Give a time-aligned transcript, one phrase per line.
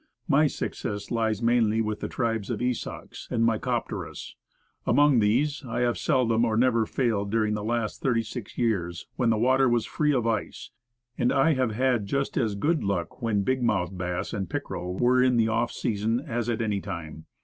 [0.27, 4.33] My success lies mainly with the tribes of Esox and Micropterus.
[4.87, 9.29] Among these, I have seldom or never failed during the last thirty six years, when
[9.29, 10.71] the water was free of ice;
[11.19, 15.21] and I have had just as good luck when big mouthed bass and pickerel were
[15.21, 17.27] in the "off season," as at any time.